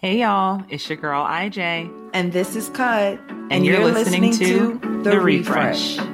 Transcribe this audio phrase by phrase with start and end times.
[0.00, 2.10] Hey y'all, it's your girl IJ.
[2.14, 3.18] And this is Cut.
[3.18, 5.98] And, and you're, you're, listening, listening to, to, The, Refresh.
[5.98, 6.06] Refresh.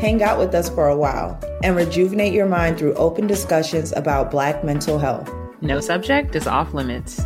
[0.00, 4.32] Hang out with us for a while and rejuvenate your mind through open discussions about
[4.32, 5.32] Black mental health.
[5.60, 7.24] No subject is off limits.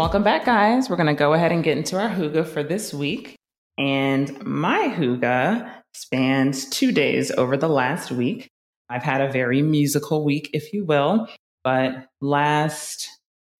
[0.00, 0.88] Welcome back, guys.
[0.88, 3.36] We're going to go ahead and get into our hygge for this week.
[3.76, 8.48] And my hygge spans two days over the last week.
[8.88, 11.28] I've had a very musical week, if you will.
[11.64, 13.10] But last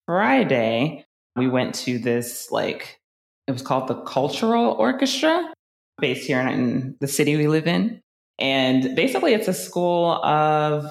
[0.07, 1.05] Friday,
[1.37, 2.99] we went to this, like,
[3.47, 5.53] it was called the Cultural Orchestra,
[5.99, 8.01] based here in the city we live in.
[8.39, 10.91] And basically, it's a school of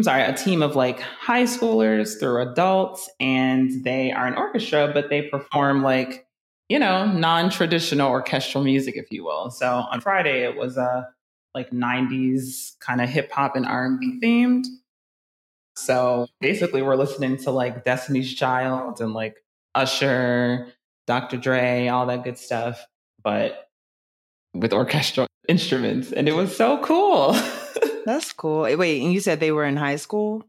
[0.00, 4.90] I'm sorry, a team of like high schoolers through adults, and they are an orchestra,
[4.94, 6.26] but they perform like,
[6.70, 9.50] you know, non traditional orchestral music, if you will.
[9.50, 11.06] So on Friday, it was a
[11.54, 14.64] like 90s kind of hip hop and R&B themed.
[15.76, 20.68] So basically, we're listening to like Destiny's Child and like Usher,
[21.06, 21.36] Dr.
[21.36, 22.86] Dre, all that good stuff,
[23.22, 23.68] but
[24.54, 26.10] with orchestral instruments.
[26.10, 27.36] And it was so cool.
[28.10, 28.66] That's cool.
[28.66, 30.42] Eh, wait, and you said they were in high school?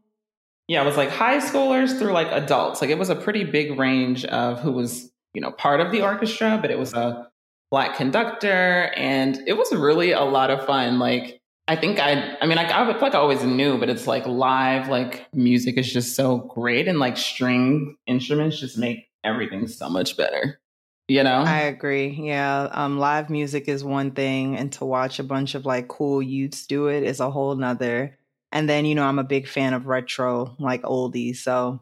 [0.66, 2.80] Yeah, it was like high schoolers through like adults.
[2.80, 6.02] Like it was a pretty big range of who was, you know, part of the
[6.02, 7.28] orchestra, but it was a
[7.70, 10.98] black conductor and it was really a lot of fun.
[10.98, 14.26] Like I think I I mean I, I like I always knew, but it's like
[14.26, 19.88] live like music is just so great and like string instruments just make everything so
[19.88, 20.60] much better
[21.08, 21.42] you know?
[21.46, 22.08] I agree.
[22.22, 26.22] Yeah um live music is one thing and to watch a bunch of like cool
[26.22, 28.18] youths do it is a whole nother
[28.50, 31.80] and then you know i'm a big fan of retro like oldies so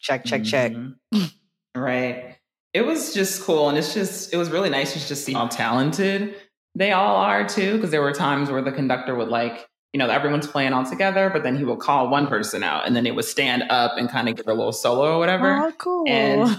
[0.00, 1.20] check check mm-hmm.
[1.20, 1.30] check
[1.74, 2.36] right.
[2.72, 5.48] It was just cool and it's just it was really nice just to see how
[5.48, 6.36] talented
[6.76, 10.08] they all are too because there were times where the conductor would like you know
[10.08, 13.10] everyone's playing all together but then he would call one person out and then they
[13.10, 15.56] would stand up and kind of give a little solo or whatever.
[15.56, 16.04] Oh, cool.
[16.06, 16.56] and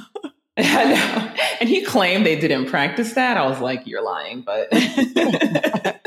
[0.63, 1.33] I know.
[1.59, 3.37] And he claimed they didn't practice that.
[3.37, 4.41] I was like, you're lying.
[4.41, 6.01] But, but it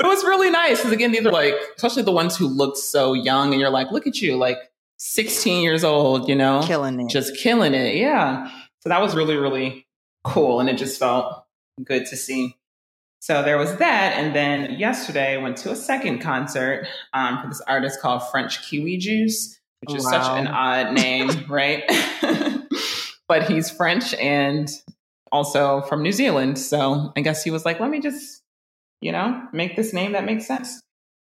[0.00, 0.78] was really nice.
[0.78, 3.52] Because again, these are like, especially the ones who looked so young.
[3.52, 4.58] And you're like, look at you, like
[4.98, 6.62] 16 years old, you know?
[6.64, 7.10] Killing it.
[7.10, 7.96] Just killing it.
[7.96, 8.50] Yeah.
[8.80, 9.86] So that was really, really
[10.24, 10.60] cool.
[10.60, 11.44] And it just felt
[11.84, 12.56] good to see.
[13.20, 14.14] So there was that.
[14.14, 18.62] And then yesterday I went to a second concert um, for this artist called French
[18.62, 20.10] Kiwi Juice, which is wow.
[20.10, 21.82] such an odd name, right?
[23.28, 24.70] But he's French and
[25.32, 26.58] also from New Zealand.
[26.58, 28.42] So I guess he was like, let me just,
[29.00, 30.82] you know, make this name that makes sense.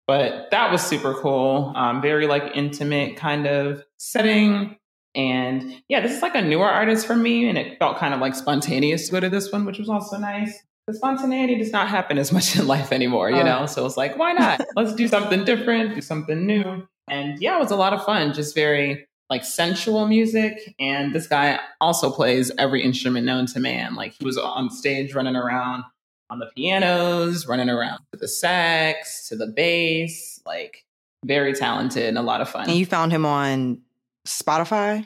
[0.07, 1.73] But that was super cool.
[1.75, 4.77] Um, very like intimate kind of setting.
[5.15, 8.21] And yeah, this is like a newer artist for me, and it felt kind of
[8.21, 10.57] like spontaneous to go to this one, which was also nice.
[10.85, 13.65] The spontaneity does not happen as much in life anymore, you know?
[13.65, 14.61] So it's like, why not?
[14.75, 16.87] Let's do something different, do something new.
[17.09, 20.75] And yeah, it was a lot of fun, just very like sensual music.
[20.79, 23.95] And this guy also plays every instrument known to man.
[23.95, 25.83] Like he was on stage running around
[26.29, 30.85] on the pianos, running around to the sax, to the bass, like
[31.25, 32.69] very talented and a lot of fun.
[32.69, 33.81] And you found him on
[34.25, 35.05] Spotify?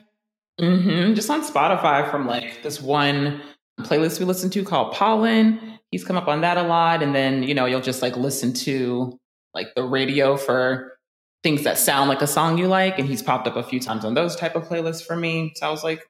[0.60, 1.14] Mm-hmm.
[1.14, 3.42] Just on Spotify from like this one
[3.82, 5.80] playlist we listen to called Pollen.
[5.92, 7.02] He's come up on that a lot.
[7.02, 9.18] And then, you know, you'll just like listen to
[9.54, 10.98] like the radio for
[11.44, 13.00] things that sound like a song you like.
[13.00, 15.54] And he's popped up a few times on those type of playlists for me.
[15.56, 16.04] So I was like,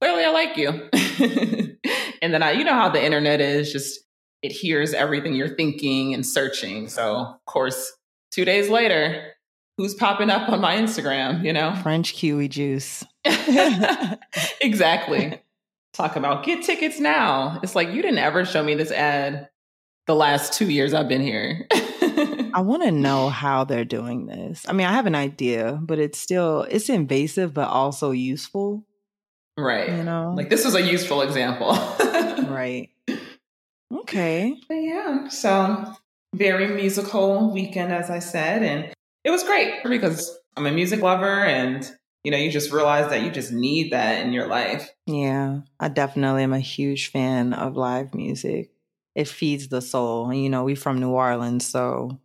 [0.00, 0.68] clearly I like you.
[2.22, 4.00] and then I, you know how the internet is just,
[4.42, 6.88] it hears everything you're thinking and searching.
[6.88, 7.92] So of course,
[8.30, 9.32] two days later,
[9.76, 11.74] who's popping up on my Instagram, you know?
[11.82, 13.04] French kiwi juice.
[14.60, 15.40] exactly.
[15.92, 17.60] Talk about get tickets now.
[17.62, 19.48] It's like you didn't ever show me this ad
[20.06, 21.66] the last two years I've been here.
[22.54, 24.64] I want to know how they're doing this.
[24.68, 28.84] I mean, I have an idea, but it's still it's invasive but also useful.
[29.56, 29.90] Right.
[29.90, 30.34] You know.
[30.36, 31.72] Like this was a useful example.
[32.48, 32.90] right.
[33.92, 34.56] Okay.
[34.68, 35.28] But yeah.
[35.28, 35.94] So
[36.34, 38.92] very musical weekend as I said and
[39.24, 41.90] it was great because I'm a music lover and
[42.22, 44.90] you know, you just realize that you just need that in your life.
[45.06, 45.60] Yeah.
[45.78, 48.72] I definitely am a huge fan of live music.
[49.20, 50.32] It feeds the soul.
[50.32, 52.18] You know, we from New Orleans, so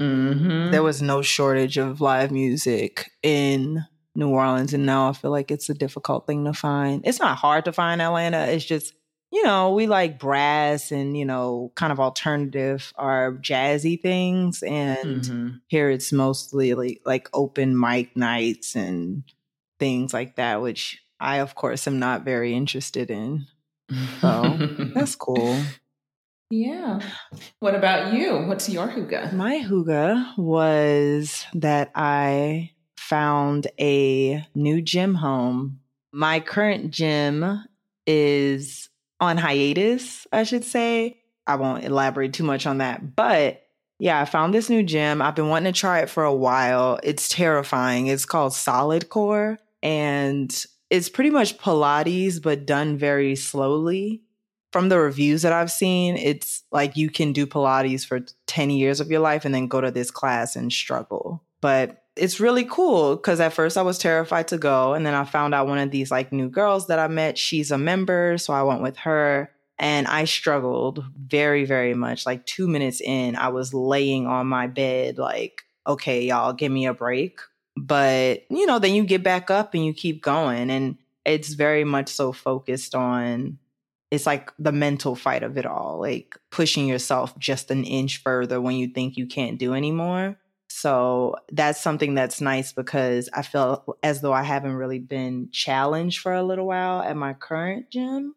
[0.00, 0.72] Mm-hmm.
[0.72, 3.84] There was no shortage of live music in
[4.16, 7.02] New Orleans, and now I feel like it's a difficult thing to find.
[7.06, 8.46] It's not hard to find Atlanta.
[8.46, 8.94] It's just
[9.30, 15.22] you know we like brass and you know kind of alternative or jazzy things, and
[15.22, 15.48] mm-hmm.
[15.68, 19.22] here it's mostly like like open mic nights and
[19.78, 23.46] things like that, which I, of course, am not very interested in.
[24.20, 24.56] So
[24.94, 25.60] that's cool.
[26.54, 27.00] Yeah.
[27.58, 28.46] What about you?
[28.46, 29.32] What's your hygge?
[29.32, 35.80] My hygge was that I found a new gym home.
[36.12, 37.64] My current gym
[38.06, 41.20] is on hiatus, I should say.
[41.44, 43.62] I won't elaborate too much on that, but
[43.98, 45.20] yeah, I found this new gym.
[45.20, 47.00] I've been wanting to try it for a while.
[47.02, 48.06] It's terrifying.
[48.06, 54.23] It's called Solid Core and it's pretty much Pilates, but done very slowly.
[54.74, 58.98] From the reviews that I've seen, it's like you can do Pilates for 10 years
[58.98, 61.44] of your life and then go to this class and struggle.
[61.60, 64.94] But it's really cool because at first I was terrified to go.
[64.94, 67.70] And then I found out one of these like new girls that I met, she's
[67.70, 68.36] a member.
[68.36, 69.48] So I went with her
[69.78, 72.26] and I struggled very, very much.
[72.26, 76.86] Like two minutes in, I was laying on my bed, like, okay, y'all, give me
[76.86, 77.38] a break.
[77.76, 80.68] But, you know, then you get back up and you keep going.
[80.68, 83.58] And it's very much so focused on
[84.14, 88.60] it's like the mental fight of it all, like pushing yourself just an inch further
[88.60, 90.38] when you think you can't do anymore.
[90.68, 96.20] So that's something that's nice because I feel as though I haven't really been challenged
[96.20, 98.34] for a little while at my current gym.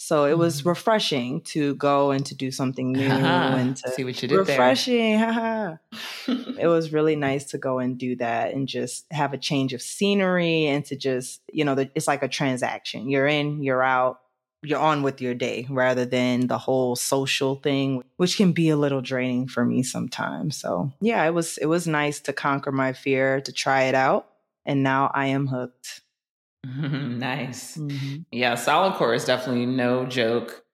[0.00, 0.68] So it was mm-hmm.
[0.68, 5.14] refreshing to go and to do something new and to see what you did refreshing.
[6.28, 9.82] it was really nice to go and do that and just have a change of
[9.82, 13.08] scenery and to just, you know, it's like a transaction.
[13.10, 14.20] You're in, you're out,
[14.62, 18.76] you're on with your day rather than the whole social thing, which can be a
[18.76, 20.56] little draining for me sometimes.
[20.56, 24.28] So yeah, it was it was nice to conquer my fear, to try it out.
[24.66, 26.02] And now I am hooked.
[26.64, 27.76] nice.
[27.76, 28.22] Mm-hmm.
[28.32, 30.64] Yeah, solid core is definitely no joke.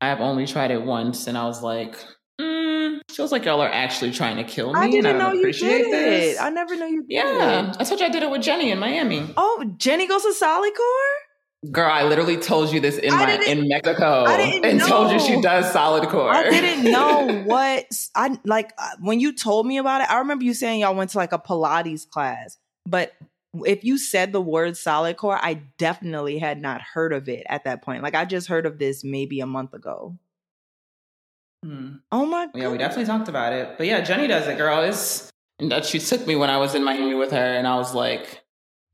[0.00, 1.96] I have only tried it once and I was like,
[2.40, 4.80] mm, feels like y'all are actually trying to kill me.
[4.80, 6.36] I didn't and I know you did this.
[6.36, 6.42] it.
[6.42, 7.72] I never knew you Yeah.
[7.78, 9.28] I told you I did it with Jenny in Miami.
[9.36, 11.21] Oh, Jenny goes to solid core?
[11.70, 14.86] Girl, I literally told you this in my in Mexico and know.
[14.86, 16.28] told you she does solid core.
[16.28, 17.86] I didn't know what
[18.16, 20.10] I like uh, when you told me about it.
[20.10, 23.12] I remember you saying y'all went to like a Pilates class, but
[23.64, 27.62] if you said the word solid core, I definitely had not heard of it at
[27.62, 28.02] that point.
[28.02, 30.18] Like I just heard of this maybe a month ago.
[31.64, 31.96] Hmm.
[32.10, 32.46] Oh my!
[32.46, 32.56] God.
[32.56, 33.78] Yeah, we definitely talked about it.
[33.78, 34.82] But yeah, Jenny does it, girl.
[34.82, 35.30] Is
[35.60, 38.41] that she took me when I was in Miami with her, and I was like,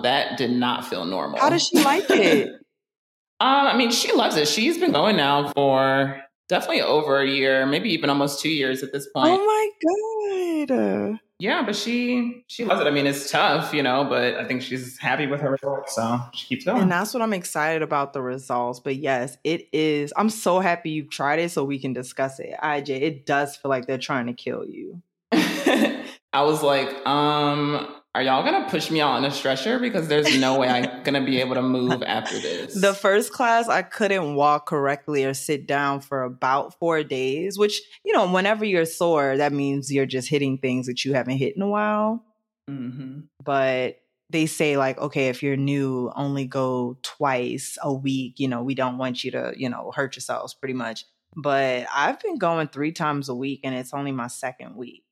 [0.03, 1.39] that did not feel normal.
[1.39, 2.49] How does she like it?
[2.49, 2.59] um,
[3.41, 4.49] I mean, she loves it.
[4.49, 8.93] She's been going now for definitely over a year, maybe even almost two years at
[8.93, 9.39] this point.
[9.41, 11.21] Oh my god!
[11.41, 12.87] Yeah, but she she loves it.
[12.87, 16.21] I mean, it's tough, you know, but I think she's happy with her results, so
[16.35, 16.83] she keeps going.
[16.83, 18.81] And that's what I'm excited about the results.
[18.81, 20.13] But yes, it is.
[20.17, 22.55] I'm so happy you've tried it, so we can discuss it.
[22.61, 25.01] IJ, it does feel like they're trying to kill you.
[25.33, 30.41] I was like, um, are y'all gonna push me out on a stretcher because there's
[30.41, 32.75] no way I'm gonna be able to move after this?
[32.75, 37.57] The first class, I couldn't walk correctly or sit down for about four days.
[37.57, 41.37] Which you know, whenever you're sore, that means you're just hitting things that you haven't
[41.37, 42.25] hit in a while.
[42.69, 43.21] Mm-hmm.
[43.45, 44.01] But
[44.31, 48.41] they say like, okay, if you're new, only go twice a week.
[48.41, 51.05] You know, we don't want you to, you know, hurt yourselves pretty much.
[51.37, 55.05] But I've been going three times a week, and it's only my second week.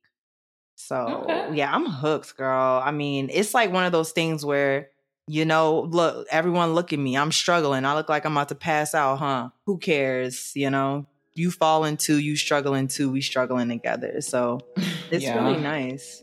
[0.76, 1.54] So okay.
[1.54, 2.80] yeah, I'm hooked, girl.
[2.84, 4.90] I mean, it's like one of those things where,
[5.26, 7.16] you know, look, everyone look at me.
[7.16, 7.84] I'm struggling.
[7.84, 9.48] I look like I'm about to pass out, huh?
[9.64, 10.52] Who cares?
[10.54, 14.20] You know, you fall into, you struggling too, we struggling together.
[14.20, 14.60] So
[15.10, 15.42] it's yeah.
[15.42, 16.20] really nice.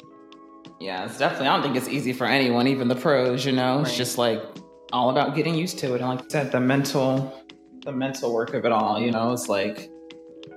[0.79, 3.77] Yeah, it's definitely I don't think it's easy for anyone, even the pros, you know.
[3.77, 3.87] Right.
[3.87, 4.41] It's just like
[4.91, 6.01] all about getting used to it.
[6.01, 7.41] And like I said, the mental
[7.85, 9.89] the mental work of it all, you know, it's like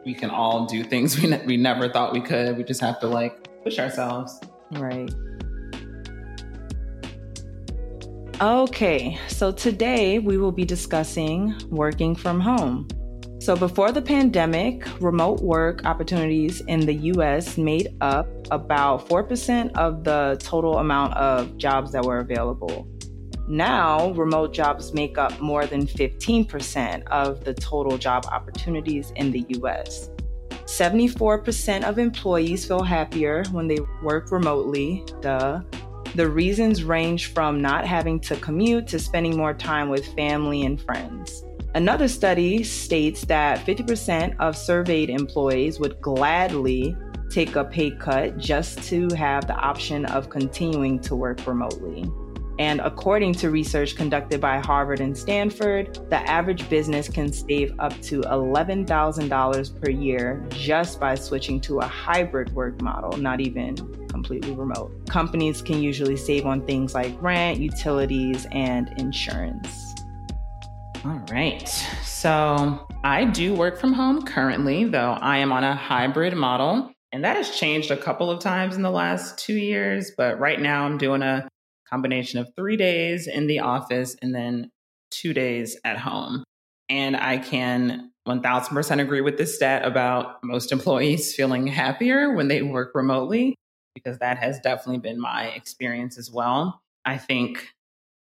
[0.04, 2.56] we can all do things we, ne- we never thought we could.
[2.56, 4.40] We just have to like push ourselves.
[4.70, 5.12] Right.
[8.40, 12.86] Okay, so today we will be discussing working from home.
[13.40, 20.04] So, before the pandemic, remote work opportunities in the US made up about 4% of
[20.04, 22.86] the total amount of jobs that were available.
[23.48, 29.44] Now, remote jobs make up more than 15% of the total job opportunities in the
[29.60, 30.10] US.
[30.66, 35.04] 74% of employees feel happier when they work remotely.
[35.20, 35.62] Duh.
[36.14, 40.80] The reasons range from not having to commute to spending more time with family and
[40.80, 41.44] friends.
[41.74, 46.96] Another study states that 50% of surveyed employees would gladly
[47.30, 52.10] take a pay cut just to have the option of continuing to work remotely.
[52.58, 57.92] And according to research conducted by Harvard and Stanford, the average business can save up
[58.02, 63.76] to $11,000 per year just by switching to a hybrid work model, not even
[64.08, 64.90] completely remote.
[65.08, 69.94] Companies can usually save on things like rent, utilities, and insurance.
[71.04, 71.68] All right.
[72.02, 76.90] So I do work from home currently, though I am on a hybrid model.
[77.12, 80.10] And that has changed a couple of times in the last two years.
[80.16, 81.46] But right now, I'm doing a
[81.88, 84.70] combination of three days in the office and then
[85.10, 86.44] two days at home.
[86.88, 92.62] And I can 1000% agree with this stat about most employees feeling happier when they
[92.62, 93.54] work remotely,
[93.94, 96.80] because that has definitely been my experience as well.
[97.04, 97.68] I think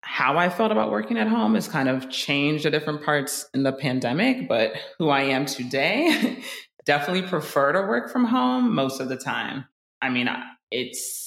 [0.03, 3.63] how I felt about working at home has kind of changed at different parts in
[3.63, 6.43] the pandemic, but who I am today,
[6.85, 9.65] definitely prefer to work from home most of the time.
[10.01, 10.27] I mean,
[10.71, 11.20] it's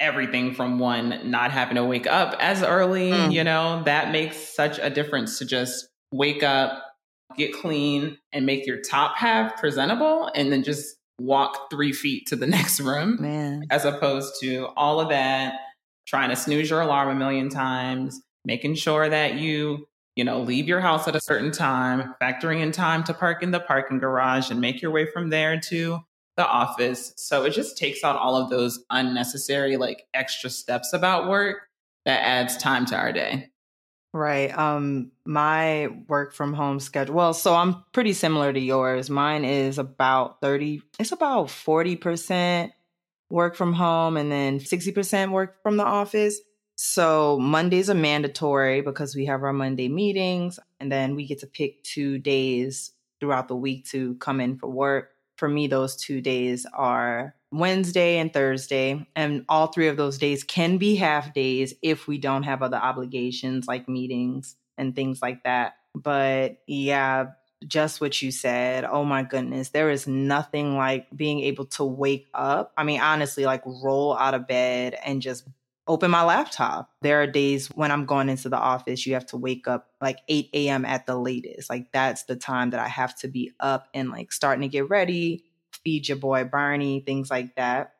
[0.00, 3.32] everything from one not having to wake up as early, mm.
[3.32, 6.82] you know, that makes such a difference to just wake up,
[7.36, 12.36] get clean, and make your top half presentable, and then just walk three feet to
[12.36, 13.16] the next room.
[13.20, 13.64] Man.
[13.70, 15.54] As opposed to all of that,
[16.06, 19.86] trying to snooze your alarm a million times, making sure that you
[20.18, 23.52] you know, leave your house at a certain time, factoring in time to park in
[23.52, 26.00] the parking garage and make your way from there to
[26.38, 27.12] the office.
[27.16, 31.68] So it just takes out all of those unnecessary, like extra steps about work
[32.06, 33.50] that adds time to our day.
[34.14, 34.56] Right.
[34.56, 37.14] Um my work from home schedule.
[37.14, 39.10] Well, so I'm pretty similar to yours.
[39.10, 42.70] Mine is about 30 it's about 40%
[43.30, 46.40] work from home and then 60% work from the office.
[46.76, 51.48] So Mondays are mandatory because we have our Monday meetings and then we get to
[51.48, 56.20] pick 2 days throughout the week to come in for work for me, those two
[56.20, 59.06] days are Wednesday and Thursday.
[59.16, 62.76] And all three of those days can be half days if we don't have other
[62.76, 65.76] obligations like meetings and things like that.
[65.94, 67.26] But yeah,
[67.66, 68.84] just what you said.
[68.84, 69.70] Oh my goodness.
[69.70, 72.72] There is nothing like being able to wake up.
[72.76, 75.44] I mean, honestly, like roll out of bed and just
[75.88, 76.90] open my laptop.
[77.02, 80.18] There are days when I'm going into the office, you have to wake up like
[80.28, 80.84] 8 a.m.
[80.84, 81.70] at the latest.
[81.70, 84.88] Like that's the time that I have to be up and like starting to get
[84.88, 85.44] ready,
[85.84, 87.94] feed your boy Barney, things like that.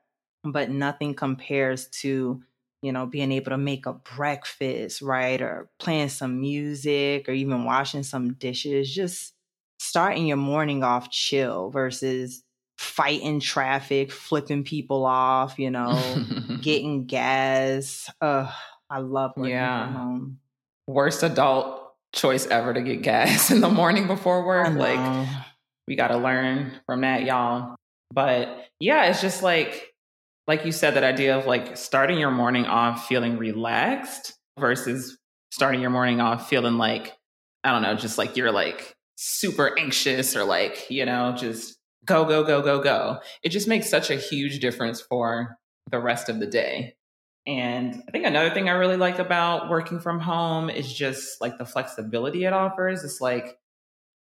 [0.44, 2.42] But nothing compares to,
[2.82, 5.40] you know, being able to make a breakfast, right?
[5.40, 8.94] Or playing some music or even washing some dishes.
[8.94, 9.34] Just
[9.80, 12.42] starting your morning off chill versus
[12.78, 16.00] fighting traffic, flipping people off, you know,
[16.62, 18.10] getting gas.
[18.20, 18.50] Uh,
[18.88, 19.86] I love working yeah.
[19.86, 20.38] from home.
[20.86, 24.72] Worst adult choice ever to get gas in the morning before work.
[24.74, 25.28] Like
[25.86, 27.74] we got to learn from that, y'all.
[28.12, 29.92] But yeah, it's just like
[30.46, 35.18] like you said that idea of like starting your morning off feeling relaxed versus
[35.50, 37.14] starting your morning off feeling like
[37.64, 42.24] I don't know, just like you're like super anxious or like, you know, just go,
[42.24, 43.18] go, go, go, go.
[43.42, 45.58] It just makes such a huge difference for
[45.90, 46.94] the rest of the day.
[47.46, 51.56] And I think another thing I really like about working from home is just like
[51.56, 53.04] the flexibility it offers.
[53.04, 53.56] It's like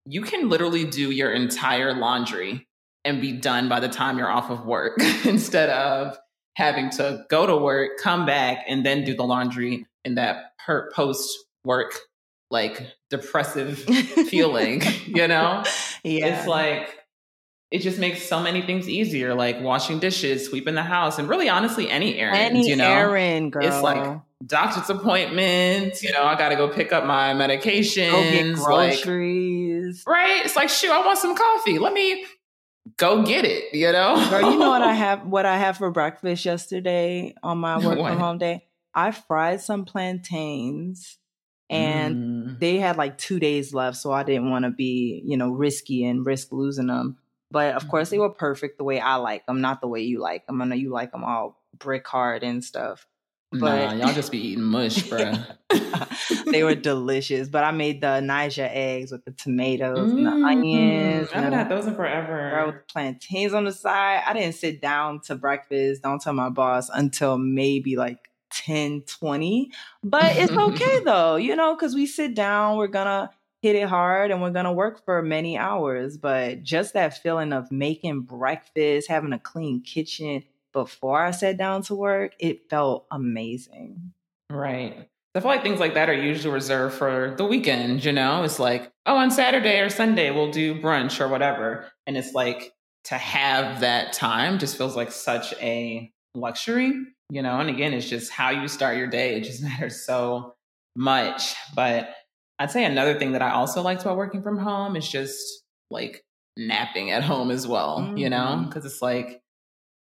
[0.04, 2.68] you can literally do your entire laundry
[3.04, 6.16] and be done by the time you're off of work instead of
[6.54, 10.52] having to go to work, come back, and then do the laundry in that
[10.94, 11.94] post work
[12.50, 13.78] like depressive
[14.28, 15.64] feeling, you know?
[16.04, 16.26] Yeah.
[16.38, 16.96] It's like
[17.70, 21.48] it just makes so many things easier, like washing dishes, sweeping the house, and really
[21.48, 22.38] honestly any errand.
[22.38, 23.66] Any you know, errand, girl.
[23.66, 26.02] It's like doctor's appointments.
[26.02, 30.04] You know, I got to go pick up my medications, go get groceries.
[30.06, 30.44] Like, right?
[30.44, 31.78] It's like, shoot, I want some coffee.
[31.80, 32.24] Let me
[32.96, 33.74] go get it.
[33.74, 34.52] You know, girl.
[34.52, 35.26] You know what I have?
[35.26, 38.64] What I have for breakfast yesterday on my work from home day?
[38.94, 41.18] I fried some plantains
[41.68, 42.60] and mm.
[42.60, 46.04] they had like two days left so i didn't want to be you know risky
[46.04, 47.18] and risk losing them
[47.56, 48.24] but of course, they mm-hmm.
[48.24, 50.60] were perfect the way I like them, not the way you like them.
[50.60, 53.06] I know you like them all brick hard and stuff.
[53.50, 55.32] But nah, y'all just be eating mush, bro.
[56.52, 57.48] they were delicious.
[57.48, 60.18] But I made the Niger eggs with the tomatoes mm-hmm.
[60.18, 60.44] and the mm-hmm.
[60.44, 61.28] onions.
[61.32, 62.50] I haven't had those in forever.
[62.50, 64.22] Girl, with plantains on the side.
[64.26, 68.18] I didn't sit down to breakfast, don't tell my boss, until maybe like
[68.50, 69.70] 10, 20.
[70.04, 73.30] But it's okay though, you know, because we sit down, we're gonna
[73.66, 76.16] hit it hard and we're going to work for many hours.
[76.16, 81.82] But just that feeling of making breakfast, having a clean kitchen before I sat down
[81.84, 84.12] to work, it felt amazing.
[84.48, 85.08] Right.
[85.34, 88.44] I feel like things like that are usually reserved for the weekend, you know?
[88.44, 91.86] It's like, oh, on Saturday or Sunday, we'll do brunch or whatever.
[92.06, 92.72] And it's like
[93.04, 96.92] to have that time just feels like such a luxury,
[97.30, 99.36] you know, and again, it's just how you start your day.
[99.36, 100.54] It just matters so
[100.94, 101.54] much.
[101.74, 102.14] But
[102.58, 106.24] I'd say another thing that I also liked about working from home is just like
[106.56, 108.16] napping at home as well, mm-hmm.
[108.16, 108.86] you know, because mm-hmm.
[108.86, 109.42] it's like,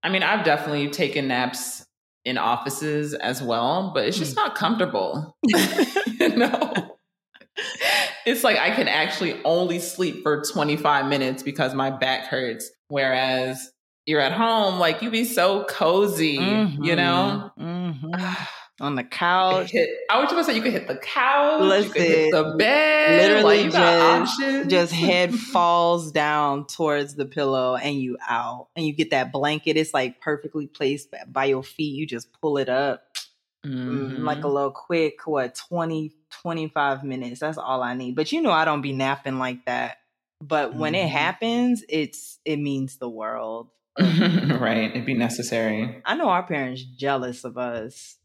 [0.04, 1.86] I mean, I've definitely taken naps
[2.26, 4.38] in offices as well, but it's just mm.
[4.38, 5.36] not comfortable.
[6.20, 6.98] you know?
[8.26, 12.70] It's like I can actually only sleep for 25 minutes because my back hurts.
[12.88, 13.72] Whereas
[14.06, 16.84] you're at home, like you'd be so cozy, mm-hmm.
[16.84, 17.52] you know?
[18.80, 18.86] Mm-hmm.
[18.86, 19.70] on the couch.
[19.70, 23.22] Hit, I was just say you could hit the couch, Listen, hit the bed.
[23.22, 28.92] Literally, like, just just head falls down towards the pillow, and you out, and you
[28.92, 29.78] get that blanket.
[29.78, 31.94] It's like perfectly placed by your feet.
[31.94, 33.04] You just pull it up,
[33.64, 34.24] mm-hmm.
[34.24, 37.42] like a little quick, what 20, 25 minutes.
[37.42, 38.16] That's all I need.
[38.16, 39.98] But you know, I don't be napping like that.
[40.42, 40.80] But mm-hmm.
[40.80, 41.16] when it mm-hmm.
[41.16, 43.70] happens, it's it means the world.
[44.00, 44.90] right.
[44.90, 46.02] It'd be necessary.
[46.04, 48.18] I know our parents jealous of us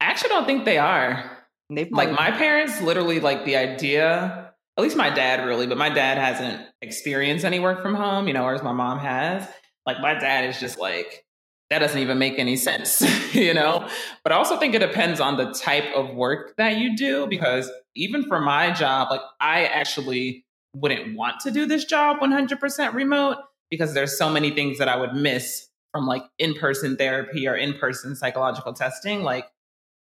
[0.00, 1.30] I actually don't think they are.
[1.70, 5.88] They like my parents literally like the idea, at least my dad really, but my
[5.88, 9.48] dad hasn't experienced any work from home, you know, whereas my mom has.
[9.86, 11.24] Like my dad is just like,
[11.70, 13.00] that doesn't even make any sense,
[13.34, 13.88] you know?
[14.22, 17.70] But I also think it depends on the type of work that you do because
[17.96, 23.36] even for my job, like I actually wouldn't want to do this job 100% remote
[23.70, 28.16] because there's so many things that I would miss from like in-person therapy or in-person
[28.16, 29.22] psychological testing.
[29.22, 29.46] Like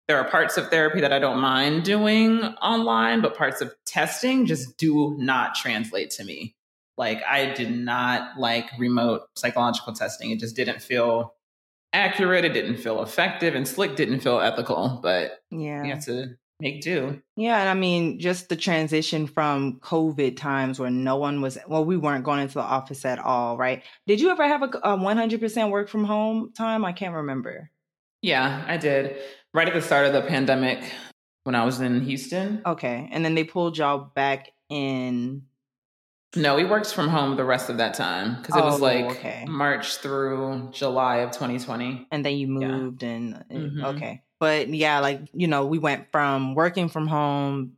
[0.09, 4.47] there are parts of therapy that I don't mind doing online, but parts of testing
[4.47, 6.55] just do not translate to me.
[6.97, 10.31] Like I did not like remote psychological testing.
[10.31, 11.35] It just didn't feel
[11.93, 12.43] accurate.
[12.43, 14.99] It didn't feel effective, and Slick didn't feel ethical.
[15.03, 17.21] But yeah, you have to make do.
[17.35, 21.85] Yeah, and I mean, just the transition from COVID times where no one was, well,
[21.85, 23.83] we weren't going into the office at all, right?
[24.07, 26.83] Did you ever have a, a 100% work from home time?
[26.83, 27.69] I can't remember.
[28.21, 29.17] Yeah, I did
[29.53, 30.84] right at the start of the pandemic
[31.44, 32.62] when I was in Houston.
[32.65, 33.10] Okay.
[33.12, 35.44] And then they pulled y'all back in.
[36.36, 39.06] No, we worked from home the rest of that time because it oh, was like
[39.06, 39.46] okay.
[39.48, 42.08] March through July of 2020.
[42.12, 43.10] And then you moved yeah.
[43.10, 43.86] and, and mm-hmm.
[43.86, 44.22] okay.
[44.39, 47.74] But yeah, like, you know, we went from working from home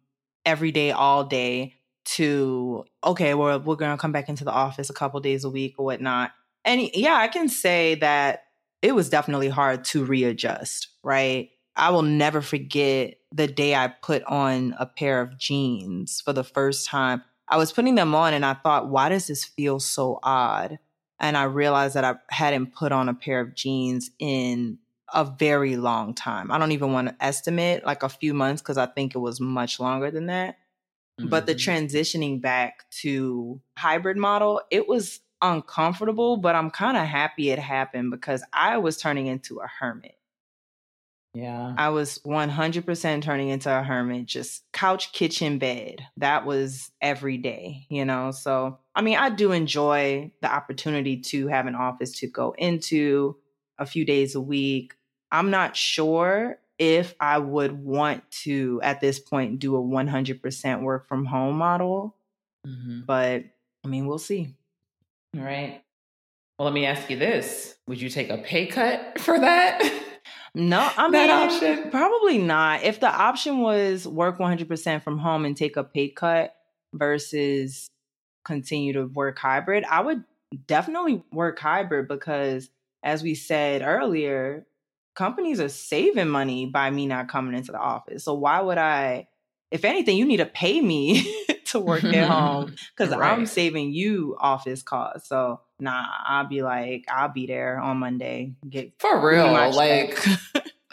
[0.46, 4.90] every day, all day to, okay, well, we're going to come back into the office
[4.90, 6.32] a couple days a week or whatnot.
[6.66, 8.44] And yeah, I can say that
[8.82, 11.50] it was definitely hard to readjust, right?
[11.76, 16.44] I will never forget the day I put on a pair of jeans for the
[16.44, 17.24] first time.
[17.48, 20.80] I was putting them on and I thought, why does this feel so odd?
[21.20, 24.80] And I realized that I hadn't put on a pair of jeans in
[25.14, 26.52] a very long time.
[26.52, 29.40] I don't even want to estimate like a few months because I think it was
[29.40, 30.58] much longer than that.
[31.20, 31.30] Mm-hmm.
[31.30, 31.86] But the mm-hmm.
[31.86, 38.12] transitioning back to hybrid model, it was uncomfortable, but I'm kind of happy it happened
[38.12, 40.16] because I was turning into a hermit.
[41.34, 41.74] Yeah.
[41.78, 46.06] I was 100% turning into a hermit, just couch, kitchen, bed.
[46.18, 48.32] That was every day, you know?
[48.32, 53.38] So, I mean, I do enjoy the opportunity to have an office to go into
[53.78, 54.94] a few days a week.
[55.32, 61.08] I'm not sure if I would want to, at this point, do a 100% work
[61.08, 62.16] from home model.
[62.68, 63.02] Mm-hmm.
[63.06, 63.46] But
[63.84, 64.54] I mean, we'll see.
[65.38, 65.82] All right.
[66.58, 70.01] Well, let me ask you this Would you take a pay cut for that?
[70.54, 71.90] No, I mean, option?
[71.92, 72.84] probably not.
[72.84, 76.54] If the option was work 100% from home and take a pay cut
[76.94, 77.88] versus
[78.44, 80.26] continue to work hybrid, I would
[80.68, 82.70] definitely work hybrid because,
[83.02, 84.66] as we said earlier,
[85.16, 88.26] companies are saving money by me not coming into the office.
[88.26, 89.30] So, why would I?
[89.70, 91.34] If anything, you need to pay me
[91.68, 92.32] to work at mm-hmm.
[92.32, 93.32] home because right.
[93.32, 95.30] I'm saving you office costs.
[95.30, 98.54] So nah, I'll be like, I'll be there on Monday.
[98.70, 100.18] Get for real, like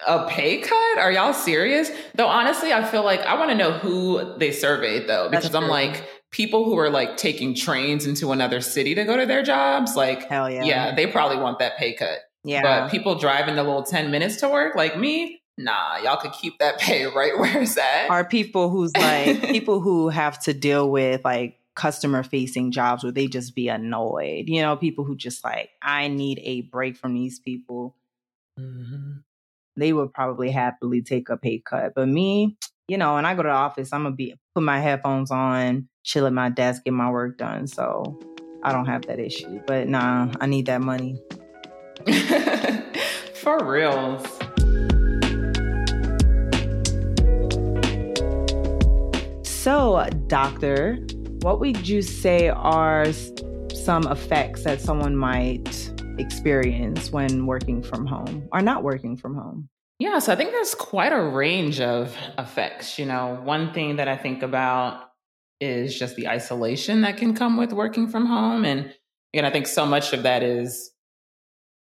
[0.07, 0.99] a pay cut?
[0.99, 1.91] Are y'all serious?
[2.15, 5.69] Though honestly, I feel like I want to know who they surveyed though, because I'm
[5.69, 9.95] like people who are like taking trains into another city to go to their jobs.
[9.95, 12.19] Like, hell yeah, yeah, they probably want that pay cut.
[12.45, 16.33] Yeah, but people driving the little ten minutes to work, like me, nah, y'all could
[16.33, 18.09] keep that pay right where it's at.
[18.09, 23.13] Are people who's like people who have to deal with like customer facing jobs where
[23.13, 24.49] they just be annoyed.
[24.49, 27.97] You know, people who just like, I need a break from these people.
[28.59, 29.19] Mm-hmm.
[29.77, 31.93] They would probably happily take a pay cut.
[31.95, 34.81] But me, you know, when I go to the office, I'm gonna be put my
[34.81, 37.69] headphones on, chill at my desk, get my work done.
[37.69, 38.19] So
[38.65, 39.61] I don't have that issue.
[39.65, 41.17] But nah, I need that money.
[43.35, 44.27] For reals.
[49.45, 50.99] So, doctor,
[51.43, 53.07] what would you say are
[53.73, 59.69] some effects that someone might experience when working from home or not working from home?
[60.01, 62.99] Yeah, so I think there's quite a range of effects.
[62.99, 65.11] You know, one thing that I think about
[65.61, 68.65] is just the isolation that can come with working from home.
[68.65, 68.95] And
[69.33, 70.93] again, I think so much of that is,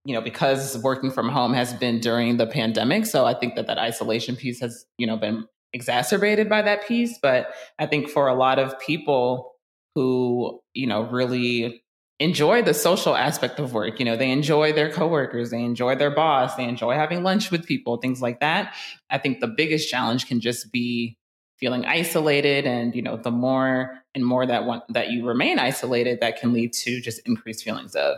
[0.05, 3.07] you know, because working from home has been during the pandemic.
[3.07, 7.19] So I think that that isolation piece has, you know, been exacerbated by that piece.
[7.21, 9.51] But I think for a lot of people
[9.93, 11.83] who, you know, really
[12.19, 13.99] enjoy the social aspect of work.
[13.99, 17.65] You know, they enjoy their coworkers, they enjoy their boss, they enjoy having lunch with
[17.65, 18.73] people, things like that.
[19.09, 21.17] I think the biggest challenge can just be
[21.57, 26.19] feeling isolated and you know the more and more that one that you remain isolated
[26.19, 28.17] that can lead to just increased feelings of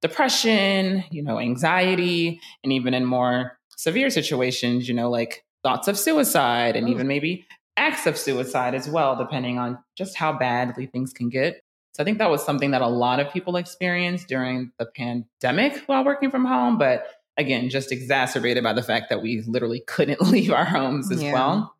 [0.00, 5.98] depression you know anxiety and even in more severe situations you know like thoughts of
[5.98, 6.90] suicide and oh.
[6.90, 11.62] even maybe acts of suicide as well depending on just how badly things can get
[11.98, 15.78] so I think that was something that a lot of people experienced during the pandemic
[15.86, 20.22] while working from home, but again, just exacerbated by the fact that we literally couldn't
[20.22, 21.32] leave our homes as yeah.
[21.32, 21.74] well.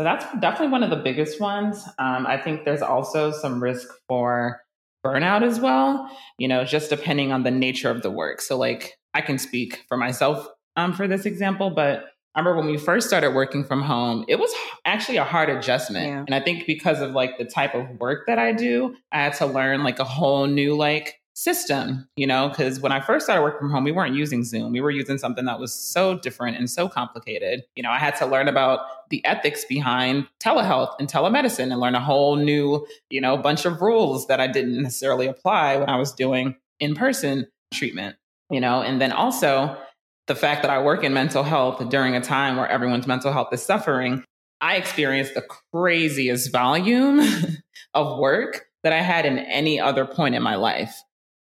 [0.00, 1.84] So that's definitely one of the biggest ones.
[1.98, 4.62] Um, I think there's also some risk for
[5.04, 8.40] burnout as well, you know, just depending on the nature of the work.
[8.40, 12.70] So, like, I can speak for myself um, for this example, but I remember when
[12.70, 14.52] we first started working from home, it was
[14.84, 16.06] actually a hard adjustment.
[16.06, 16.24] Yeah.
[16.26, 19.34] And I think because of like the type of work that I do, I had
[19.34, 23.42] to learn like a whole new like system, you know, because when I first started
[23.42, 24.72] working from home, we weren't using Zoom.
[24.72, 27.64] We were using something that was so different and so complicated.
[27.74, 31.94] You know, I had to learn about the ethics behind telehealth and telemedicine and learn
[31.94, 35.96] a whole new, you know, bunch of rules that I didn't necessarily apply when I
[35.96, 38.16] was doing in person treatment,
[38.50, 39.76] you know, and then also
[40.26, 43.48] the fact that I work in mental health during a time where everyone's mental health
[43.52, 44.24] is suffering,
[44.60, 47.20] I experienced the craziest volume
[47.94, 50.94] of work that I had in any other point in my life.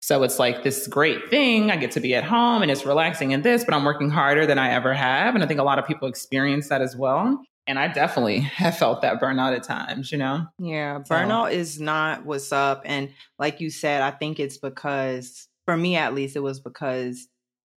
[0.02, 1.72] So it's like this great thing.
[1.72, 4.46] I get to be at home and it's relaxing and this, but I'm working harder
[4.46, 5.34] than I ever have.
[5.34, 7.42] And I think a lot of people experience that as well.
[7.68, 10.46] And I definitely have felt that burnout at times, you know?
[10.60, 11.58] Yeah, burnout so.
[11.58, 12.82] is not what's up.
[12.84, 17.30] And like you said, I think it's because, for me at least, it was because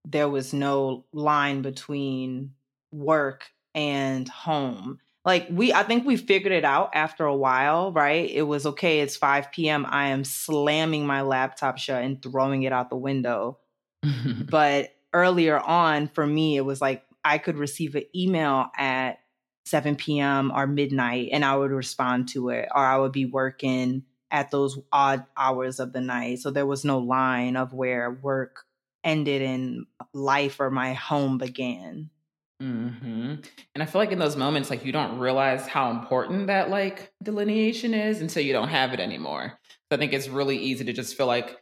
[0.05, 2.53] there was no line between
[2.91, 4.99] work and home.
[5.25, 8.29] Like we I think we figured it out after a while, right?
[8.29, 9.85] It was okay, it's 5 p.m.
[9.89, 13.57] I am slamming my laptop shut and throwing it out the window.
[14.49, 19.19] but earlier on for me it was like I could receive an email at
[19.65, 20.51] 7 p.m.
[20.55, 24.77] or midnight and I would respond to it or I would be working at those
[24.91, 26.39] odd hours of the night.
[26.39, 28.65] So there was no line of where work
[29.05, 32.09] ended and life or my home began.
[32.59, 33.35] hmm
[33.75, 37.13] And I feel like in those moments, like you don't realize how important that like
[37.23, 39.53] delineation is until you don't have it anymore.
[39.89, 41.57] So I think it's really easy to just feel like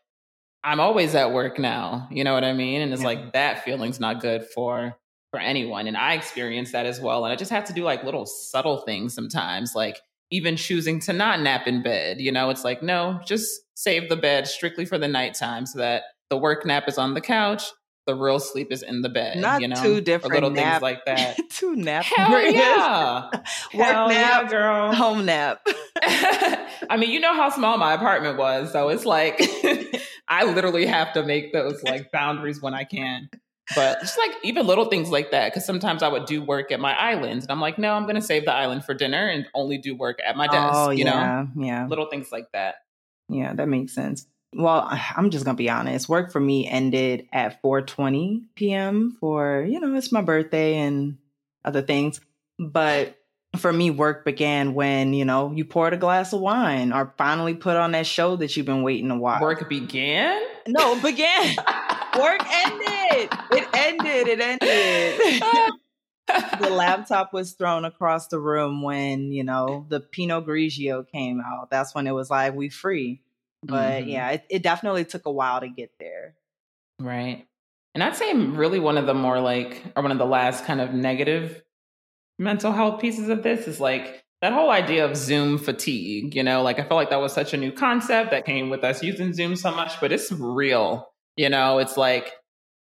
[0.63, 2.08] I'm always at work now.
[2.10, 2.82] You know what I mean?
[2.82, 3.08] And it's yeah.
[3.08, 4.95] like that feeling's not good for
[5.32, 5.88] for anyone.
[5.88, 7.25] And I experience that as well.
[7.25, 11.13] And I just have to do like little subtle things sometimes, like even choosing to
[11.13, 12.21] not nap in bed.
[12.21, 16.03] You know, it's like, no, just save the bed strictly for the nighttime so that
[16.29, 17.63] the work nap is on the couch.
[18.05, 19.38] The real sleep is in the bed.
[19.38, 19.81] Not you know?
[19.81, 20.73] two different little nap.
[20.73, 21.38] things like that.
[21.49, 22.03] two nap.
[22.03, 24.93] Hell yeah, work Hell nap, yeah, girl.
[24.93, 25.62] Home nap.
[26.01, 29.41] I mean, you know how small my apartment was, so it's like
[30.27, 33.29] I literally have to make those like boundaries when I can.
[33.73, 36.81] But just like even little things like that, because sometimes I would do work at
[36.81, 39.45] my island, and I'm like, no, I'm going to save the island for dinner and
[39.53, 40.73] only do work at my desk.
[40.73, 42.75] Oh, you yeah, know, yeah, little things like that.
[43.29, 46.10] Yeah, that makes sense well i'm just gonna be honest.
[46.10, 51.18] Work for me ended at 4.20 p.m for you know it's my birthday and
[51.66, 52.20] other things.
[52.60, 53.18] But
[53.58, 57.54] for me work began when you know you poured a glass of wine or finally
[57.54, 59.42] put on that show that you've been waiting to watch.
[59.42, 60.42] Work began?
[60.68, 61.56] No began.
[62.20, 63.30] Work ended.
[63.52, 64.28] It ended.
[64.28, 65.44] It ended.
[66.60, 71.70] The laptop was thrown across the room when you know the pinot grigio came out.
[71.70, 73.22] That's when it was like we free
[73.63, 74.10] but mm-hmm.
[74.10, 76.36] yeah, it, it definitely took a while to get there.
[76.99, 77.47] Right.
[77.93, 80.82] And I'd say really one of the more like, or one of the last kind
[80.82, 81.63] of negative
[82.39, 86.36] mental health pieces of this is like that whole idea of Zoom fatigue.
[86.36, 88.84] You know, like I felt like that was such a new concept that came with
[88.84, 91.08] us using Zoom so much, but it's real.
[91.38, 92.32] You know, it's like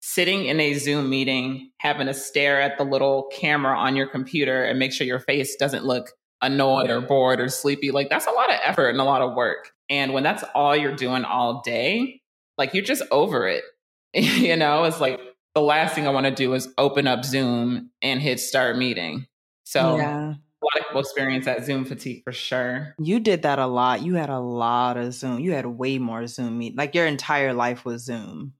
[0.02, 4.63] sitting in a Zoom meeting, having to stare at the little camera on your computer
[4.63, 7.91] and make sure your face doesn't look annoyed or bored or sleepy.
[7.91, 9.72] Like that's a lot of effort and a lot of work.
[9.91, 12.21] And when that's all you're doing all day,
[12.58, 13.63] like you're just over it.
[14.13, 15.19] you know, it's like
[15.54, 19.27] the last thing I want to do is open up Zoom and hit start meeting.
[19.65, 20.15] So yeah.
[20.15, 22.95] a lot of people experience that Zoom fatigue for sure.
[22.99, 24.01] You did that a lot.
[24.01, 25.41] You had a lot of Zoom.
[25.41, 26.77] You had way more Zoom meet.
[26.77, 28.54] Like your entire life was Zoom.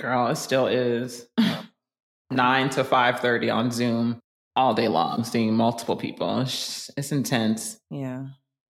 [0.00, 1.28] Girl, it still is.
[2.32, 4.20] 9 to 5.30 on Zoom
[4.56, 6.40] all day long, seeing multiple people.
[6.40, 7.78] It's, it's intense.
[7.88, 8.26] Yeah.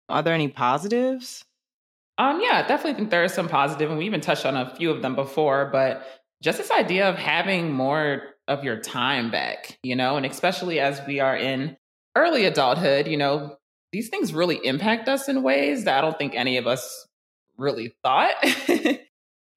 [0.10, 1.44] Are there any positives?
[2.20, 4.76] Um, yeah, I definitely think there is some positive, and we even touched on a
[4.76, 6.06] few of them before, but
[6.44, 11.02] just this idea of having more of your time back, you know, and especially as
[11.08, 11.78] we are in
[12.18, 13.56] early adulthood, you know,
[13.94, 17.08] these things really impact us in ways that I don't think any of us
[17.58, 18.36] really thought.
[18.44, 19.00] I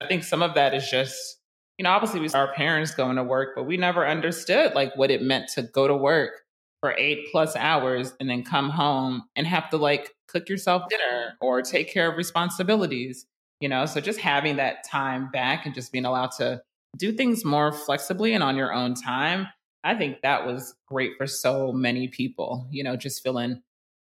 [0.07, 1.39] think some of that is just,
[1.79, 5.11] you know, obviously we our parents going to work, but we never understood like what
[5.11, 6.42] it meant to go to work
[6.83, 11.35] for eight plus hours and then come home and have to like cook yourself dinner
[11.41, 13.25] or take care of responsibilities,
[13.61, 13.87] you know?
[13.87, 16.61] So just having that time back and just being allowed to
[16.99, 19.47] do things more flexibly and on your own time,
[19.85, 23.63] I think that was great for so many people, you know, just feeling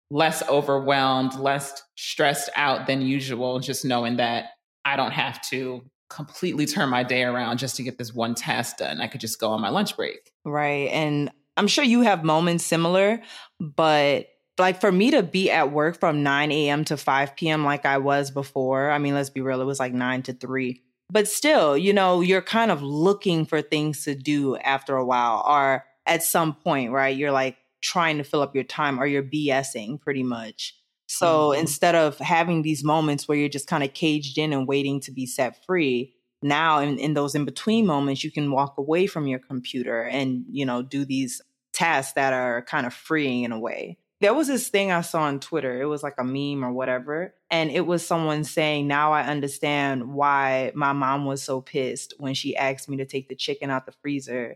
[0.10, 4.46] less overwhelmed, less stressed out than usual, just knowing that
[4.84, 8.78] I don't have to completely turn my day around just to get this one task
[8.78, 9.00] done.
[9.00, 10.32] I could just go on my lunch break.
[10.44, 10.90] Right.
[10.90, 13.22] And I'm sure you have moments similar,
[13.60, 16.86] but like for me to be at work from 9 a.m.
[16.86, 17.64] to 5 p.m.
[17.64, 20.82] like I was before, I mean, let's be real, it was like 9 to 3
[21.14, 25.44] but still, you know, you're kind of looking for things to do after a while,
[25.48, 27.16] or at some point, right?
[27.16, 30.76] You're like trying to fill up your time or you're BSing pretty much.
[31.06, 31.60] So mm-hmm.
[31.60, 35.12] instead of having these moments where you're just kind of caged in and waiting to
[35.12, 39.28] be set free, now in, in those in between moments, you can walk away from
[39.28, 43.60] your computer and, you know, do these tasks that are kind of freeing in a
[43.60, 45.82] way there was this thing I saw on Twitter.
[45.82, 47.36] It was like a meme or whatever.
[47.52, 52.34] And it was someone saying, Now I understand why my mom was so pissed when
[52.34, 54.56] she asked me to take the chicken out the freezer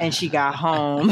[0.00, 1.10] and she got home.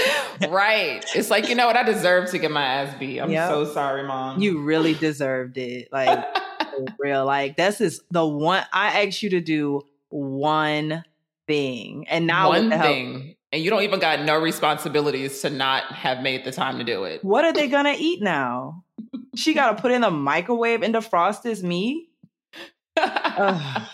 [0.48, 1.04] right.
[1.14, 1.76] It's like, you know what?
[1.76, 3.20] I deserve to get my ass beat.
[3.20, 3.50] I'm yep.
[3.50, 4.40] so sorry, mom.
[4.40, 5.88] You really deserved it.
[5.92, 6.24] Like,
[6.98, 7.24] real.
[7.24, 11.04] Like, this is the one I asked you to do one
[11.46, 12.06] thing.
[12.08, 16.44] And now one thing and you don't even got no responsibilities to not have made
[16.44, 17.22] the time to do it.
[17.22, 18.82] What are they gonna eat now?
[19.36, 22.08] she gotta put in the microwave and defrost this meat.
[22.96, 23.84] it's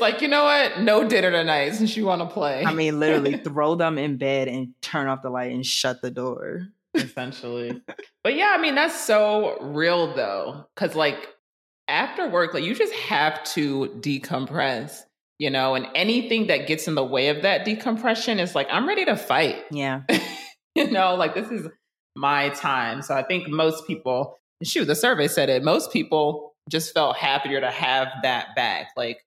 [0.00, 0.80] like you know what?
[0.80, 2.64] No dinner tonight since you want to play.
[2.64, 6.10] I mean, literally throw them in bed and turn off the light and shut the
[6.10, 6.68] door.
[6.94, 7.82] Essentially,
[8.24, 11.28] but yeah, I mean that's so real though, because like
[11.90, 15.02] after work, like you just have to decompress
[15.40, 18.86] you know, and anything that gets in the way of that decompression is like, I'm
[18.86, 19.56] ready to fight.
[19.70, 20.02] Yeah.
[20.74, 21.66] you know, like this is
[22.14, 23.00] my time.
[23.00, 27.58] So I think most people, shoot, the survey said it, most people just felt happier
[27.58, 28.88] to have that back.
[28.98, 29.24] Like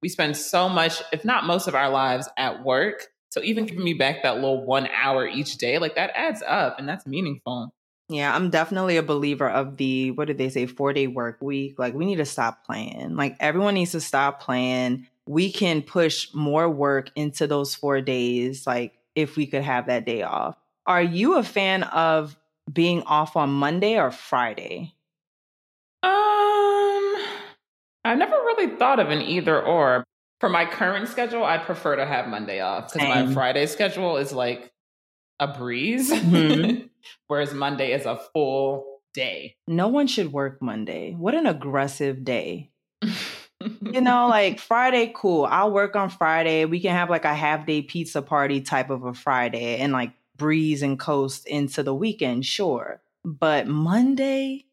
[0.00, 3.08] we spend so much, if not most of our lives at work.
[3.30, 6.78] So even giving me back that little one hour each day, like that adds up
[6.78, 7.74] and that's meaningful.
[8.08, 11.78] Yeah, I'm definitely a believer of the what did they say, four day work week.
[11.78, 13.16] Like we need to stop playing.
[13.16, 18.66] Like everyone needs to stop playing we can push more work into those four days,
[18.66, 20.56] like if we could have that day off.
[20.86, 22.34] Are you a fan of
[22.72, 24.94] being off on Monday or Friday?
[26.02, 26.10] Um,
[28.04, 30.02] I never really thought of an either or.
[30.40, 34.32] For my current schedule, I prefer to have Monday off because my Friday schedule is
[34.32, 34.70] like
[35.40, 36.86] a breeze, mm-hmm.
[37.26, 39.56] whereas Monday is a full day.
[39.66, 41.12] No one should work Monday.
[41.12, 42.70] What an aggressive day.
[43.02, 45.44] you know, like Friday, cool.
[45.44, 46.64] I'll work on Friday.
[46.64, 50.12] We can have like a half day pizza party type of a Friday and like
[50.36, 53.00] breeze and coast into the weekend, sure.
[53.24, 54.66] But Monday,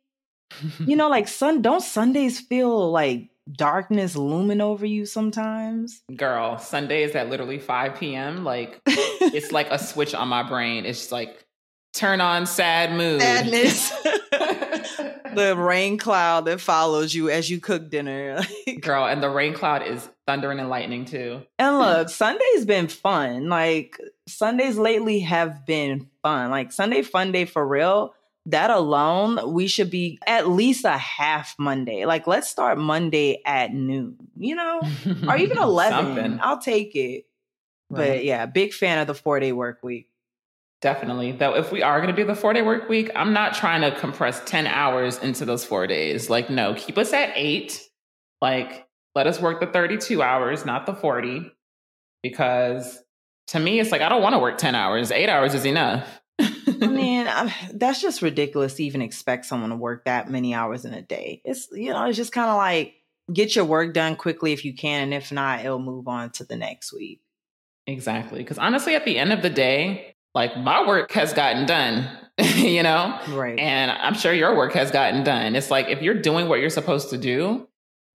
[0.79, 6.01] you know, like sun don't Sundays feel like darkness looming over you sometimes?
[6.15, 8.43] Girl, Sundays at literally 5 p.m.
[8.43, 10.85] Like it's like a switch on my brain.
[10.85, 11.45] It's like
[11.93, 13.21] turn on sad mood.
[13.21, 13.91] Sadness.
[15.35, 18.41] the rain cloud that follows you as you cook dinner.
[18.81, 21.41] Girl, and the rain cloud is thundering and lightning too.
[21.59, 23.49] And look, Sunday's been fun.
[23.49, 26.49] Like Sundays lately have been fun.
[26.49, 28.13] Like Sunday fun day for real.
[28.47, 32.05] That alone, we should be at least a half Monday.
[32.05, 34.81] Like let's start Monday at noon, you know?
[35.27, 36.39] or even 11.
[36.43, 37.25] I'll take it.
[37.89, 38.09] Right.
[38.09, 40.09] But yeah, big fan of the 4-day work week.
[40.81, 41.31] Definitely.
[41.31, 43.81] Though, if we are going to do the four day work week, I'm not trying
[43.81, 46.29] to compress 10 hours into those four days.
[46.29, 47.81] Like, no, keep us at eight.
[48.41, 51.51] Like, let us work the 32 hours, not the 40.
[52.21, 52.99] Because
[53.47, 55.11] to me, it's like, I don't want to work 10 hours.
[55.11, 56.21] Eight hours is enough.
[56.81, 60.85] I mean, I, that's just ridiculous to even expect someone to work that many hours
[60.85, 61.41] in a day.
[61.45, 62.95] It's, you know, it's just kind of like
[63.31, 65.03] get your work done quickly if you can.
[65.03, 67.21] And if not, it'll move on to the next week.
[67.87, 68.39] Exactly.
[68.39, 72.09] Because honestly, at the end of the day, like my work has gotten done,
[72.55, 73.19] you know?
[73.29, 73.59] Right.
[73.59, 75.55] And I'm sure your work has gotten done.
[75.55, 77.67] It's like if you're doing what you're supposed to do,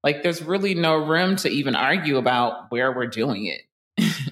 [0.02, 3.62] like there's really no room to even argue about where we're doing it.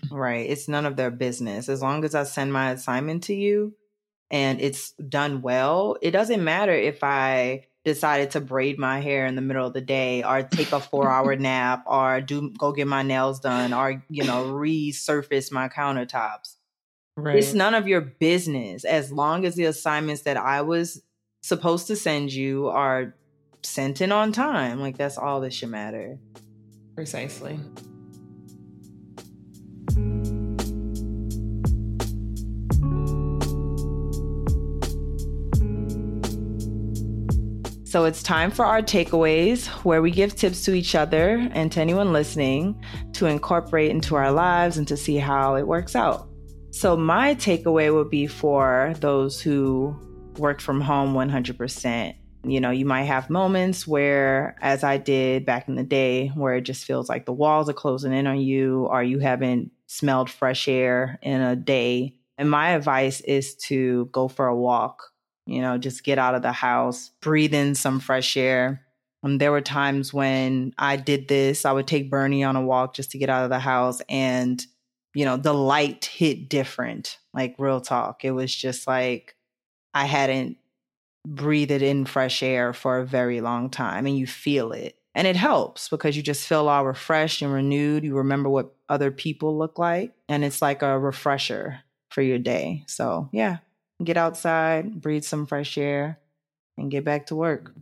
[0.10, 0.48] right.
[0.48, 1.68] It's none of their business.
[1.68, 3.74] As long as I send my assignment to you
[4.30, 9.34] and it's done well, it doesn't matter if I decided to braid my hair in
[9.34, 12.86] the middle of the day or take a four hour nap or do go get
[12.86, 16.56] my nails done or you know resurface my countertops.
[17.16, 17.36] Right.
[17.36, 21.02] it's none of your business as long as the assignments that i was
[21.42, 23.16] supposed to send you are
[23.64, 26.18] sent in on time like that's all that should matter.
[26.94, 27.58] Precisely
[37.98, 41.80] So it's time for our takeaways, where we give tips to each other and to
[41.80, 42.80] anyone listening
[43.14, 46.28] to incorporate into our lives and to see how it works out.
[46.70, 49.98] So, my takeaway would be for those who
[50.36, 52.14] work from home 100%.
[52.44, 56.54] You know, you might have moments where, as I did back in the day, where
[56.54, 60.30] it just feels like the walls are closing in on you or you haven't smelled
[60.30, 62.14] fresh air in a day.
[62.38, 65.02] And my advice is to go for a walk
[65.48, 68.84] you know, just get out of the house, breathe in some fresh air.
[69.22, 72.94] Um, there were times when I did this, I would take Bernie on a walk
[72.94, 74.64] just to get out of the house and,
[75.14, 78.24] you know, the light hit different, like real talk.
[78.24, 79.34] It was just like
[79.94, 80.58] I hadn't
[81.26, 84.94] breathed in fresh air for a very long time and you feel it.
[85.14, 88.04] And it helps because you just feel all refreshed and renewed.
[88.04, 91.80] You remember what other people look like, and it's like a refresher
[92.10, 92.84] for your day.
[92.86, 93.58] So, yeah,
[94.02, 96.18] get outside, breathe some fresh air,
[96.76, 97.74] and get back to work.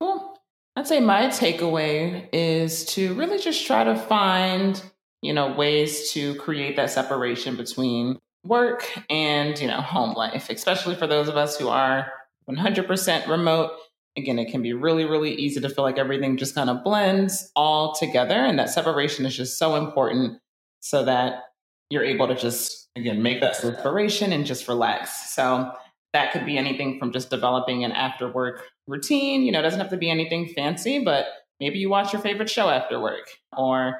[0.00, 0.40] Well,
[0.76, 4.80] I'd say my takeaway is to really just try to find,
[5.22, 10.94] you know, ways to create that separation between work and, you know, home life, especially
[10.94, 12.12] for those of us who are
[12.48, 13.72] 100% remote.
[14.16, 17.50] Again, it can be really, really easy to feel like everything just kind of blends
[17.56, 18.34] all together.
[18.34, 20.38] And that separation is just so important
[20.80, 21.42] so that
[21.90, 25.34] you're able to just again make that separation and just relax.
[25.34, 25.72] So
[26.12, 29.42] that could be anything from just developing an after work routine.
[29.42, 31.26] You know it doesn't have to be anything fancy but
[31.60, 33.28] maybe you watch your favorite show after work.
[33.56, 33.98] Or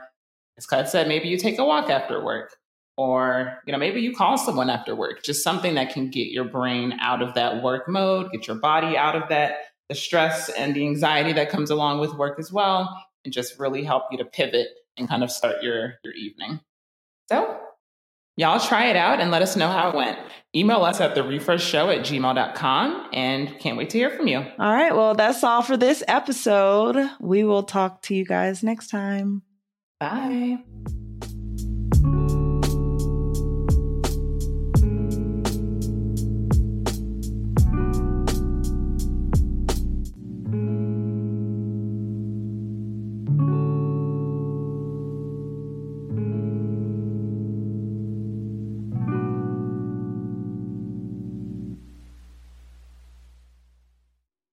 [0.57, 2.57] as Kat said maybe you take a walk after work.
[2.97, 5.23] Or you know maybe you call someone after work.
[5.23, 8.97] Just something that can get your brain out of that work mode get your body
[8.97, 9.57] out of that
[9.89, 13.85] the stress and the anxiety that comes along with work as well and just really
[13.85, 16.61] help you to pivot and kind of start your your evening.
[17.29, 17.61] So
[18.37, 20.19] Y'all try it out and let us know how it went.
[20.55, 24.39] Email us at the refresh show at gmail.com and can't wait to hear from you.
[24.39, 24.95] All right.
[24.95, 26.97] Well, that's all for this episode.
[27.21, 29.43] We will talk to you guys next time.
[30.01, 30.59] Bye.